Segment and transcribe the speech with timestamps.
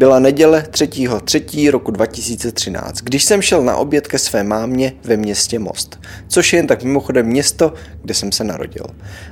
[0.00, 0.64] Byla neděle
[1.24, 1.70] 3.
[1.70, 5.98] roku 2013, když jsem šel na oběd ke své mámě ve městě Most,
[6.28, 8.84] což je jen tak mimochodem město, kde jsem se narodil.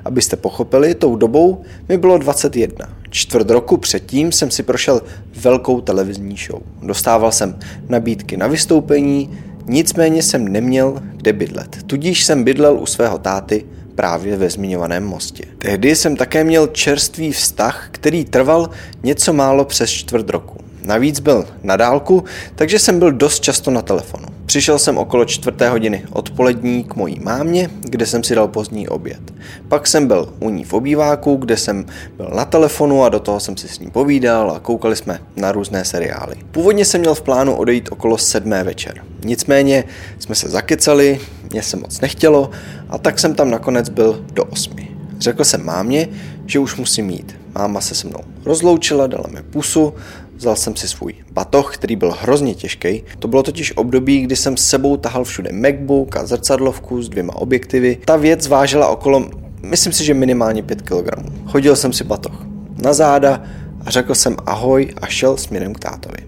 [0.05, 2.87] Abyste pochopili, tou dobou mi bylo 21.
[3.11, 5.03] Čtvrt roku předtím jsem si prošel
[5.37, 6.63] velkou televizní show.
[6.83, 7.59] Dostával jsem
[7.89, 11.77] nabídky na vystoupení, nicméně jsem neměl kde bydlet.
[11.87, 13.65] Tudíž jsem bydlel u svého táty
[13.95, 15.45] právě ve zmiňovaném mostě.
[15.59, 18.71] Tehdy jsem také měl čerstvý vztah, který trval
[19.03, 20.68] něco málo přes čtvrt roku.
[20.89, 22.25] Navíc byl na dálku,
[22.55, 24.25] takže jsem byl dost často na telefonu.
[24.47, 29.21] Přišel jsem okolo čtvrté hodiny odpolední k mojí mámě, kde jsem si dal pozdní oběd.
[29.69, 33.41] Pak jsem byl u ní v obýváku, kde jsem byl na telefonu a do toho
[33.41, 36.37] jsem si s ní povídal a koukali jsme na různé seriály.
[36.51, 39.03] Původně jsem měl v plánu odejít okolo sedmé večer.
[39.25, 39.85] Nicméně
[40.19, 42.51] jsme se zakecali, mě se moc nechtělo
[42.89, 44.89] a tak jsem tam nakonec byl do osmi.
[45.19, 46.09] Řekl jsem mámě,
[46.47, 47.37] že už musím jít.
[47.55, 49.95] Máma se se mnou rozloučila, dala mi pusu,
[50.39, 53.03] vzal jsem si svůj batoh, který byl hrozně těžký.
[53.19, 57.37] To bylo totiž období, kdy jsem s sebou tahal všude MacBook a zrcadlovku s dvěma
[57.37, 57.99] objektivy.
[58.05, 59.31] Ta věc vážila okolo,
[59.63, 61.09] myslím si, že minimálně 5 kg.
[61.47, 62.47] Chodil jsem si batoh
[62.83, 63.43] na záda
[63.85, 66.19] a řekl jsem ahoj a šel směrem k tátovi.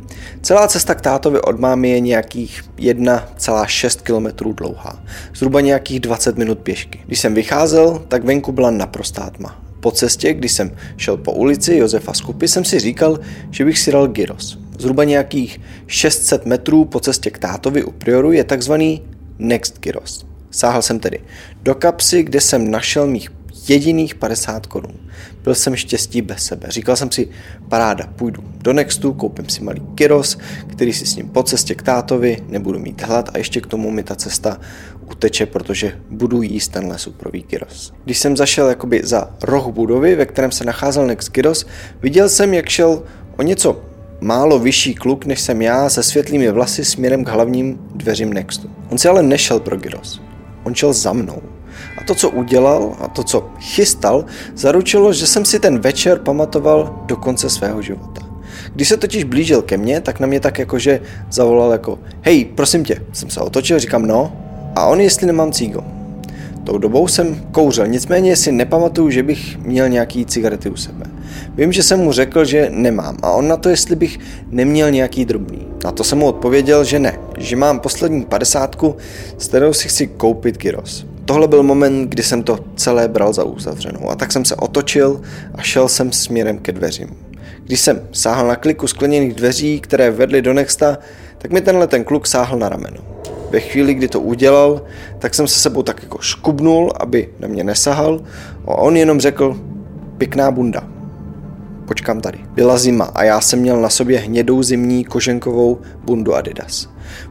[0.43, 5.03] Celá cesta k tátovi od mámy je nějakých 1,6 km dlouhá,
[5.35, 7.01] zhruba nějakých 20 minut pěšky.
[7.07, 9.70] Když jsem vycházel, tak venku byla naprostá tma.
[9.81, 13.93] Po cestě, když jsem šel po ulici Josefa Skupy, jsem si říkal, že bych si
[13.93, 14.59] dal gyros.
[14.79, 19.03] Zhruba nějakých 600 metrů po cestě k tátovi u Prioru je takzvaný
[19.39, 20.27] Next Gyros.
[20.51, 21.21] Sáhl jsem tedy
[21.63, 23.31] do kapsy, kde jsem našel mých
[23.71, 24.95] jediných 50 korun.
[25.45, 26.69] Byl jsem štěstí bez sebe.
[26.71, 27.29] Říkal jsem si,
[27.69, 31.83] paráda, půjdu do Nextu, koupím si malý gyros, který si s ním po cestě k
[31.83, 34.61] tátovi, nebudu mít hlad a ještě k tomu mi ta cesta
[35.11, 37.93] uteče, protože budu jíst tenhle suprový gyros.
[38.05, 41.67] Když jsem zašel jakoby za roh budovy, ve kterém se nacházel Next Gyros,
[42.03, 43.03] viděl jsem, jak šel
[43.37, 43.83] o něco
[44.21, 48.71] málo vyšší kluk, než jsem já, se světlými vlasy směrem k hlavním dveřím Nextu.
[48.89, 50.21] On si ale nešel pro gyros.
[50.65, 51.43] On šel za mnou.
[52.01, 54.25] A to, co udělal a to, co chystal,
[54.55, 58.23] zaručilo, že jsem si ten večer pamatoval do konce svého života.
[58.75, 61.01] Když se totiž blížil ke mně, tak na mě tak jakože
[61.31, 64.33] zavolal jako hej, prosím tě, jsem se otočil, říkám no,
[64.77, 65.85] a on jestli nemám cígo.
[66.65, 71.07] Tou dobou jsem kouřil, nicméně si nepamatuju, že bych měl nějaký cigarety u sebe.
[71.55, 74.19] Vím, že jsem mu řekl, že nemám a on na to, jestli bych
[74.51, 75.67] neměl nějaký drobný.
[75.85, 78.97] Na to jsem mu odpověděl, že ne, že mám poslední padesátku,
[79.39, 81.07] s kterou si chci koupit gyros.
[81.31, 85.21] Tohle byl moment, kdy jsem to celé bral za uzavřenou a tak jsem se otočil
[85.55, 87.09] a šel jsem směrem ke dveřím.
[87.65, 90.99] Když jsem sáhl na kliku skleněných dveří, které vedly do Nexta,
[91.39, 92.97] tak mi tenhle ten kluk sáhl na rameno.
[93.51, 94.83] Ve chvíli, kdy to udělal,
[95.19, 98.21] tak jsem se sebou tak jako škubnul, aby na mě nesahal
[98.67, 99.61] a on jenom řekl,
[100.19, 100.89] pěkná bunda.
[101.87, 102.39] Počkám tady.
[102.55, 106.89] Byla zima a já jsem měl na sobě hnědou zimní koženkovou bundu Adidas.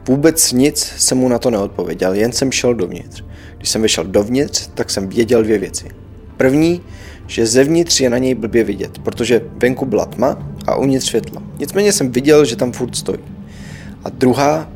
[0.08, 3.24] Vůbec nic jsem mu na to neodpověděl, jen jsem šel dovnitř.
[3.60, 5.88] Když jsem vyšel dovnitř, tak jsem věděl dvě věci.
[6.36, 6.82] První,
[7.26, 11.42] že zevnitř je na něj blbě vidět, protože venku byla tma a uvnitř světlo.
[11.58, 13.18] Nicméně jsem viděl, že tam furt stojí.
[14.04, 14.68] A druhá,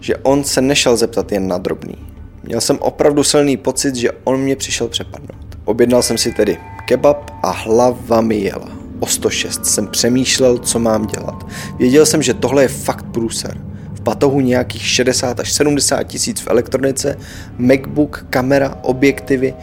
[0.00, 1.94] že on se nešel zeptat jen na drobný.
[2.42, 5.58] Měl jsem opravdu silný pocit, že on mě přišel přepadnout.
[5.64, 8.68] Objednal jsem si tedy kebab a hlava mi jela.
[9.00, 11.46] O 106 jsem přemýšlel, co mám dělat.
[11.78, 13.71] Věděl jsem, že tohle je fakt průser.
[14.02, 17.18] Batohu nějakých 60 až 70 tisíc v elektronice,
[17.58, 19.54] MacBook, kamera, objektivy,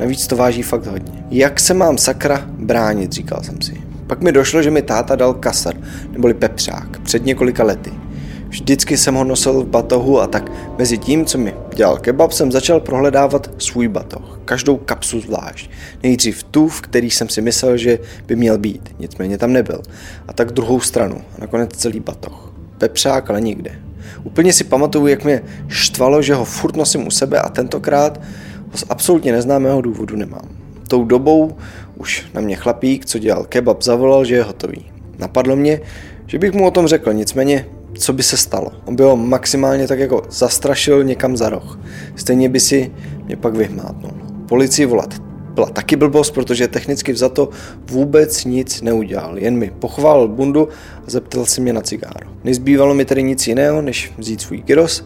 [0.00, 1.24] navíc to váží fakt hodně.
[1.30, 3.82] Jak se mám sakra bránit, říkal jsem si.
[4.06, 5.74] Pak mi došlo, že mi táta dal kasar,
[6.10, 7.90] neboli pepřák, před několika lety.
[8.48, 12.52] Vždycky jsem ho nosil v batohu a tak mezi tím, co mi dělal kebab, jsem
[12.52, 14.40] začal prohledávat svůj batoh.
[14.44, 15.70] Každou kapsu zvlášť.
[16.02, 19.82] Nejdřív tu, v který jsem si myslel, že by měl být, nicméně tam nebyl.
[20.28, 22.52] A tak druhou stranu a nakonec celý batoh.
[22.78, 23.87] Pepřák, ale nikde.
[24.24, 28.20] Úplně si pamatuju, jak mě štvalo, že ho furt nosím u sebe a tentokrát
[28.70, 30.48] ho z absolutně neznámého důvodu nemám.
[30.88, 31.56] Tou dobou
[31.96, 34.90] už na mě chlapík, co dělal kebab, zavolal, že je hotový.
[35.18, 35.80] Napadlo mě,
[36.26, 37.66] že bych mu o tom řekl, nicméně
[37.98, 38.70] co by se stalo.
[38.84, 41.80] On by ho maximálně tak jako zastrašil někam za roh.
[42.16, 42.92] Stejně by si
[43.24, 44.12] mě pak vyhmátnul.
[44.48, 45.27] Policii volat
[45.58, 47.48] byla taky blbost, protože technicky vzato
[47.86, 49.38] vůbec nic neudělal.
[49.38, 50.68] Jen mi pochválil bundu
[51.06, 52.30] a zeptal si mě na cigáro.
[52.44, 55.04] Nezbývalo mi tedy nic jiného, než vzít svůj gyros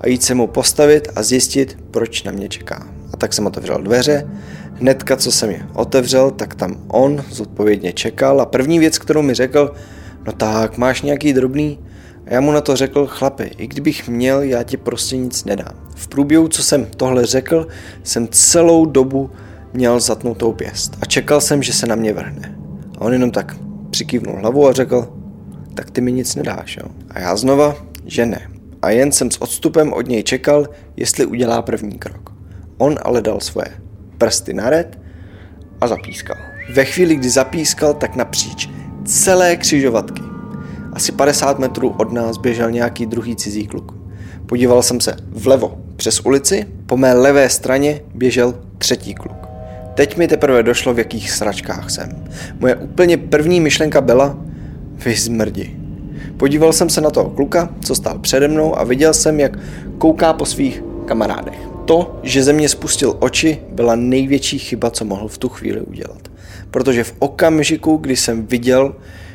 [0.00, 2.88] a jít se mu postavit a zjistit, proč na mě čeká.
[3.12, 4.28] A tak jsem otevřel dveře,
[4.74, 9.34] hnedka co jsem je otevřel, tak tam on zodpovědně čekal a první věc, kterou mi
[9.34, 9.72] řekl,
[10.26, 11.78] no tak, máš nějaký drobný?
[12.26, 15.74] A já mu na to řekl, chlapi, i kdybych měl, já ti prostě nic nedám.
[15.94, 17.66] V průběhu, co jsem tohle řekl,
[18.02, 19.30] jsem celou dobu
[19.74, 22.58] měl zatnutou pěst a čekal jsem, že se na mě vrhne.
[22.98, 23.56] A on jenom tak
[23.90, 25.12] přikývnul hlavu a řekl,
[25.74, 26.88] tak ty mi nic nedáš, jo?
[27.10, 27.76] A já znova,
[28.06, 28.50] že ne.
[28.82, 30.66] A jen jsem s odstupem od něj čekal,
[30.96, 32.32] jestli udělá první krok.
[32.78, 33.68] On ale dal svoje
[34.18, 34.98] prsty na red
[35.80, 36.36] a zapískal.
[36.74, 38.68] Ve chvíli, kdy zapískal, tak napříč
[39.04, 40.22] celé křižovatky.
[40.92, 43.94] Asi 50 metrů od nás běžel nějaký druhý cizí kluk.
[44.46, 49.43] Podíval jsem se vlevo přes ulici, po mé levé straně běžel třetí kluk.
[49.94, 52.24] Teď mi teprve došlo, v jakých sračkách jsem.
[52.58, 54.38] Moje úplně první myšlenka byla,
[55.04, 55.76] vy zmrdi.
[56.36, 59.58] Podíval jsem se na toho kluka, co stál přede mnou a viděl jsem, jak
[59.98, 61.58] kouká po svých kamarádech.
[61.84, 66.28] To, že ze mě spustil oči, byla největší chyba, co mohl v tu chvíli udělat.
[66.70, 68.94] Protože v okamžiku, kdy jsem viděl,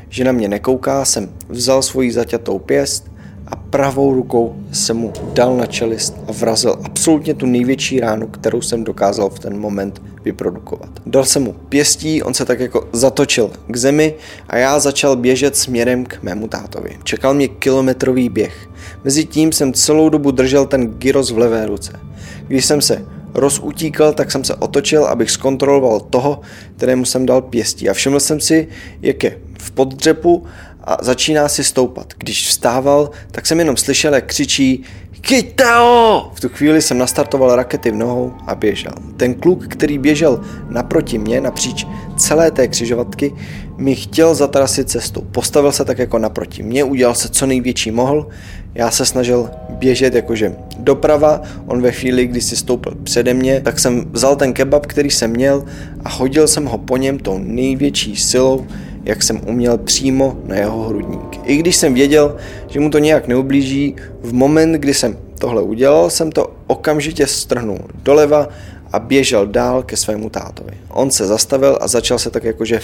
[0.09, 3.11] že na mě nekouká, jsem vzal svoji zaťatou pěst
[3.51, 8.61] a pravou rukou jsem mu dal na čelist a vrazil absolutně tu největší ránu, kterou
[8.61, 10.89] jsem dokázal v ten moment vyprodukovat.
[11.05, 14.15] Dal jsem mu pěstí, on se tak jako zatočil k zemi
[14.47, 16.97] a já začal běžet směrem k mému tátovi.
[17.03, 18.69] Čekal mě kilometrový běh.
[19.03, 21.99] Mezitím jsem celou dobu držel ten gyros v levé ruce.
[22.47, 26.41] Když jsem se rozutíkal, tak jsem se otočil, abych zkontroloval toho,
[26.75, 27.89] kterému jsem dal pěstí.
[27.89, 28.67] A všiml jsem si,
[29.01, 30.45] jak je v poddřepu
[30.83, 32.13] a začíná si stoupat.
[32.17, 34.85] Když vstával, tak jsem jenom slyšel, jak křičí
[35.27, 36.31] Chyťte ho!
[36.33, 38.91] V tu chvíli jsem nastartoval rakety v nohou a běžel.
[39.17, 41.87] Ten kluk, který běžel naproti mě, napříč
[42.17, 43.33] celé té křižovatky,
[43.77, 45.21] mi chtěl zatrasit cestu.
[45.21, 48.27] Postavil se tak jako naproti mě, udělal se co největší mohl.
[48.75, 53.79] Já se snažil běžet jakože doprava, on ve chvíli, kdy si stoupil přede mě, tak
[53.79, 55.65] jsem vzal ten kebab, který jsem měl
[56.05, 58.67] a hodil jsem ho po něm tou největší silou,
[59.09, 61.39] jak jsem uměl přímo na jeho hrudník.
[61.43, 66.09] I když jsem věděl, že mu to nějak neublíží, v moment, kdy jsem tohle udělal,
[66.09, 68.49] jsem to okamžitě strhnul doleva
[68.93, 70.71] a běžel dál ke svému tátovi.
[70.89, 72.79] On se zastavil a začal se tak jakože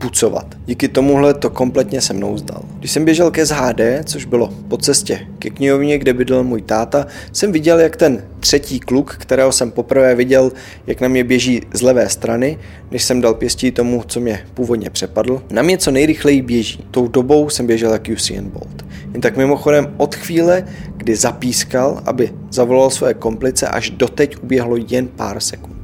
[0.00, 0.46] pucovat.
[0.66, 2.62] Díky tomuhle to kompletně se mnou zdal.
[2.78, 7.06] Když jsem běžel ke SHD, což bylo po cestě ke knihovně, kde bydlel můj táta,
[7.32, 10.52] jsem viděl, jak ten třetí kluk, kterého jsem poprvé viděl,
[10.86, 12.58] jak na mě běží z levé strany,
[12.90, 16.84] než jsem dal pěstí tomu, co mě původně přepadl, na mě co nejrychleji běží.
[16.90, 18.84] Tou dobou jsem běžel jak Usain Bolt.
[19.12, 20.64] Jen tak mimochodem od chvíle,
[20.96, 25.79] kdy zapískal, aby zavolal své komplice, až doteď uběhlo jen pár sekund.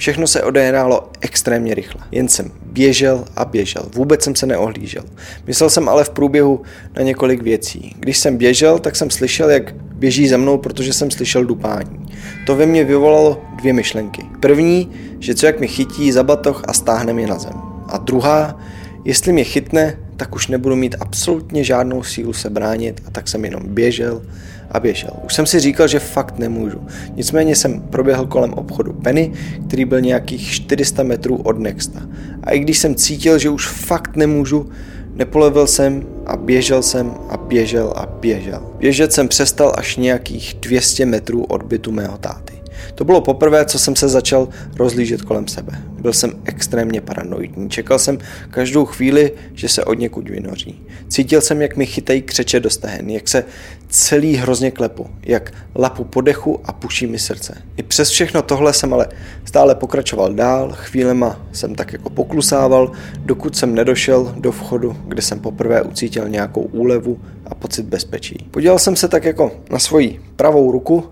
[0.00, 2.00] Všechno se odehrálo extrémně rychle.
[2.12, 3.82] Jen jsem běžel a běžel.
[3.94, 5.02] Vůbec jsem se neohlížel.
[5.46, 6.62] Myslel jsem ale v průběhu
[6.96, 7.96] na několik věcí.
[7.98, 12.06] Když jsem běžel, tak jsem slyšel, jak běží za mnou, protože jsem slyšel dupání.
[12.46, 14.22] To ve mně vyvolalo dvě myšlenky.
[14.40, 17.54] První, že co jak mi chytí za batoh a stáhne mě na zem.
[17.88, 18.60] A druhá,
[19.04, 23.44] jestli mě chytne, tak už nebudu mít absolutně žádnou sílu se bránit a tak jsem
[23.44, 24.22] jenom běžel
[24.70, 25.10] a běžel.
[25.24, 26.86] Už jsem si říkal, že fakt nemůžu.
[27.16, 29.32] Nicméně jsem proběhl kolem obchodu Penny,
[29.66, 32.00] který byl nějakých 400 metrů od Nexta.
[32.42, 34.70] A i když jsem cítil, že už fakt nemůžu,
[35.14, 38.62] nepolevil jsem a běžel jsem a běžel a běžel.
[38.78, 42.59] Běžet jsem přestal až nějakých 200 metrů od bytu mého táty.
[42.94, 45.72] To bylo poprvé, co jsem se začal rozlížet kolem sebe.
[46.00, 47.70] Byl jsem extrémně paranoidní.
[47.70, 48.18] Čekal jsem
[48.50, 50.82] každou chvíli, že se od někud vynoří.
[51.08, 53.44] Cítil jsem, jak mi chytají křeče do stehen, jak se
[53.88, 57.62] celý hrozně klepu, jak lapu po dechu a puší mi srdce.
[57.76, 59.08] I přes všechno tohle jsem ale
[59.44, 65.40] stále pokračoval dál, chvílema jsem tak jako poklusával, dokud jsem nedošel do vchodu, kde jsem
[65.40, 68.46] poprvé ucítil nějakou úlevu a pocit bezpečí.
[68.50, 71.04] Podíval jsem se tak jako na svoji pravou ruku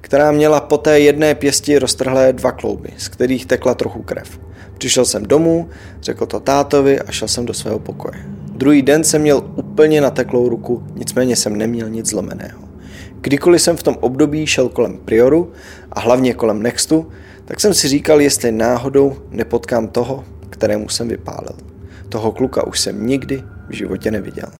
[0.00, 4.40] která měla po té jedné pěsti roztrhlé dva klouby, z kterých tekla trochu krev.
[4.78, 5.68] Přišel jsem domů,
[6.02, 8.14] řekl to tátovi a šel jsem do svého pokoje.
[8.52, 12.60] Druhý den jsem měl úplně nateklou ruku, nicméně jsem neměl nic zlomeného.
[13.20, 15.52] Kdykoliv jsem v tom období šel kolem Prioru
[15.92, 17.08] a hlavně kolem Nextu,
[17.44, 21.56] tak jsem si říkal, jestli náhodou nepotkám toho, kterému jsem vypálil.
[22.08, 24.50] Toho kluka už jsem nikdy v životě neviděl.